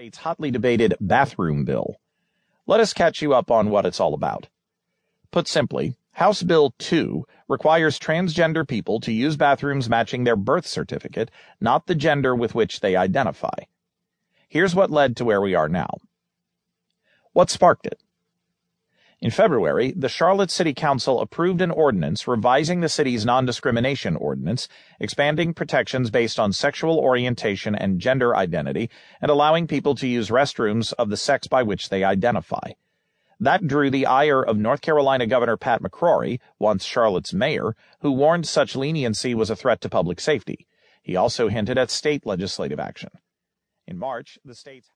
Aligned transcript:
state's 0.00 0.16
hotly 0.16 0.50
debated 0.50 0.96
bathroom 0.98 1.62
bill. 1.62 1.96
Let 2.66 2.80
us 2.80 2.94
catch 2.94 3.20
you 3.20 3.34
up 3.34 3.50
on 3.50 3.68
what 3.68 3.84
it's 3.84 4.00
all 4.00 4.14
about. 4.14 4.48
Put 5.30 5.46
simply, 5.46 5.94
House 6.12 6.42
Bill 6.42 6.72
2 6.78 7.26
requires 7.48 7.98
transgender 7.98 8.66
people 8.66 8.98
to 9.00 9.12
use 9.12 9.36
bathrooms 9.36 9.90
matching 9.90 10.24
their 10.24 10.36
birth 10.36 10.66
certificate, 10.66 11.30
not 11.60 11.86
the 11.86 11.94
gender 11.94 12.34
with 12.34 12.54
which 12.54 12.80
they 12.80 12.96
identify. 12.96 13.66
Here's 14.48 14.74
what 14.74 14.90
led 14.90 15.18
to 15.18 15.24
where 15.26 15.42
we 15.42 15.54
are 15.54 15.68
now. 15.68 15.98
What 17.34 17.50
sparked 17.50 17.84
it? 17.84 18.00
In 19.22 19.30
February, 19.30 19.92
the 19.94 20.08
Charlotte 20.08 20.50
City 20.50 20.72
Council 20.72 21.20
approved 21.20 21.60
an 21.60 21.70
ordinance 21.70 22.26
revising 22.26 22.80
the 22.80 22.88
city's 22.88 23.26
non-discrimination 23.26 24.16
ordinance, 24.16 24.66
expanding 24.98 25.52
protections 25.52 26.10
based 26.10 26.40
on 26.40 26.54
sexual 26.54 26.98
orientation 26.98 27.74
and 27.74 28.00
gender 28.00 28.34
identity, 28.34 28.88
and 29.20 29.30
allowing 29.30 29.66
people 29.66 29.94
to 29.96 30.08
use 30.08 30.30
restrooms 30.30 30.94
of 30.94 31.10
the 31.10 31.18
sex 31.18 31.46
by 31.46 31.62
which 31.62 31.90
they 31.90 32.02
identify. 32.02 32.72
That 33.38 33.66
drew 33.66 33.90
the 33.90 34.06
ire 34.06 34.42
of 34.42 34.56
North 34.56 34.80
Carolina 34.80 35.26
Governor 35.26 35.58
Pat 35.58 35.82
McCrory, 35.82 36.40
once 36.58 36.86
Charlotte's 36.86 37.34
mayor, 37.34 37.76
who 38.00 38.12
warned 38.12 38.48
such 38.48 38.74
leniency 38.74 39.34
was 39.34 39.50
a 39.50 39.56
threat 39.56 39.82
to 39.82 39.90
public 39.90 40.18
safety. 40.18 40.66
He 41.02 41.14
also 41.14 41.48
hinted 41.48 41.76
at 41.76 41.90
state 41.90 42.24
legislative 42.24 42.80
action. 42.80 43.10
In 43.86 43.98
March, 43.98 44.38
the 44.46 44.54
state's 44.54 44.88